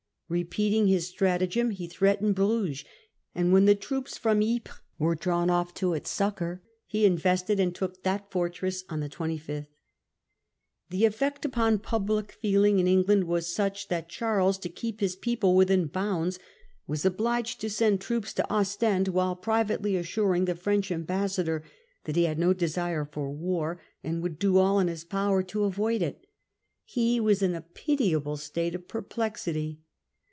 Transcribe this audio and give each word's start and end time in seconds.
Repeating 0.31 0.87
his 0.87 1.07
stratagem, 1.09 1.71
he 1.71 1.87
threatened 1.89 2.35
Bruges; 2.35 2.85
and, 3.35 3.51
when 3.51 3.65
the 3.65 3.75
troops 3.75 4.17
from 4.17 4.41
Ypres 4.41 4.79
were 4.97 5.13
drawn 5.13 5.49
off 5.49 5.73
to 5.73 5.93
its 5.93 6.09
succour, 6.09 6.63
he 6.87 7.03
invested 7.05 7.59
and 7.59 7.75
took 7.75 8.03
that 8.03 8.31
fortress 8.31 8.85
on 8.87 9.01
the 9.01 9.09
25th. 9.09 9.67
The 10.89 11.03
effect 11.03 11.43
upon 11.43 11.79
public 11.79 12.31
feeling 12.31 12.79
in 12.79 12.87
England 12.87 13.25
was 13.25 13.53
such, 13.53 13.89
that 13.89 14.07
Charles, 14.07 14.57
to 14.59 14.69
keep 14.69 15.01
his 15.01 15.17
people 15.17 15.53
within 15.53 15.87
bounds, 15.87 16.39
was 16.87 17.03
obliged 17.03 17.61
Effects 17.65 17.71
of 17.81 17.87
t0 17.89 17.89
sen 17.89 17.93
d 17.97 18.05
troops 18.05 18.33
to 18.35 18.49
Ostend, 18.49 19.07
while 19.09 19.35
privately 19.35 19.97
assur 19.97 20.27
this 20.29 20.37
exploit.; 20.37 20.37
n 20.37 20.45
g 20.45 20.51
the 20.53 20.63
French 20.63 20.91
ambassador 20.93 21.63
that 22.05 22.15
he 22.15 22.23
had 22.23 22.39
no 22.39 22.53
desire 22.53 23.03
for 23.03 23.29
war, 23.29 23.81
and 24.01 24.23
would 24.23 24.39
do 24.39 24.57
all 24.57 24.79
in 24.79 24.87
his 24.87 25.03
power 25.03 25.43
to 25.43 25.65
avoid 25.65 26.01
it. 26.01 26.25
He 26.85 27.19
was 27.19 27.41
in 27.41 27.53
a 27.53 27.59
pitiable 27.59 28.37
state 28.37 28.73
of 28.73 28.87
perplexity. 28.87 29.81